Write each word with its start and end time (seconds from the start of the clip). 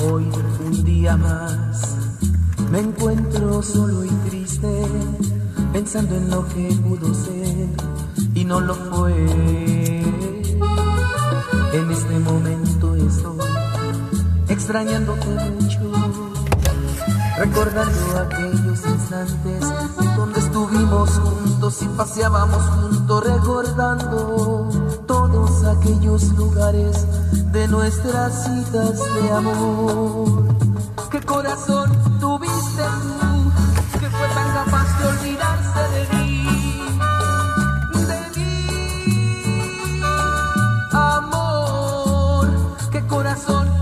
Hoy 0.00 0.24
un 0.64 0.84
día 0.84 1.16
más 1.16 1.96
me 2.70 2.80
encuentro 2.80 3.62
solo 3.62 4.04
y 4.04 4.08
triste, 4.28 4.68
pensando 5.72 6.16
en 6.16 6.30
lo 6.30 6.46
que 6.48 6.68
pudo 6.86 7.14
ser 7.14 7.68
y 8.34 8.44
no 8.44 8.60
lo 8.60 8.74
fue. 8.74 9.26
En 11.72 11.90
este 11.90 12.18
momento 12.18 12.94
estoy 12.96 13.38
extrañándote 14.48 15.50
mucho, 15.60 16.07
recordando 17.38 18.18
aquellos 18.18 18.84
instantes 18.84 19.60
donde 20.16 20.40
estuvimos 20.40 21.10
juntos 21.10 21.82
y 21.82 21.88
paseábamos 21.88 22.62
juntos, 22.62 23.24
recordando 23.24 24.68
todos 25.06 25.64
aquellos 25.64 26.32
lugares 26.32 27.06
de 27.52 27.68
nuestras 27.68 28.44
citas 28.44 28.98
de 29.14 29.30
amor. 29.30 30.48
¿Qué 31.10 31.20
corazón 31.20 31.92
tuviste 32.18 32.82
tú 33.08 33.52
que 34.00 34.10
fue 34.10 34.28
tan 34.34 34.52
capaz 34.54 34.98
de 34.98 35.06
olvidarse 35.06 35.80
de 35.94 36.08
mí? 36.16 36.28
De 38.08 38.20
mí, 38.36 40.02
amor, 40.92 42.48
¿qué 42.90 43.06
corazón 43.06 43.77